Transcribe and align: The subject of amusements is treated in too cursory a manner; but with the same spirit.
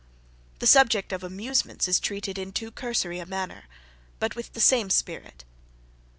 The 0.57 0.65
subject 0.65 1.13
of 1.13 1.23
amusements 1.23 1.87
is 1.87 1.99
treated 1.99 2.39
in 2.39 2.53
too 2.53 2.71
cursory 2.71 3.19
a 3.19 3.25
manner; 3.27 3.65
but 4.17 4.35
with 4.35 4.53
the 4.53 4.59
same 4.59 4.89
spirit. 4.89 5.45